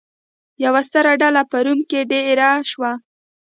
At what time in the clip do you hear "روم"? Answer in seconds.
1.65-1.79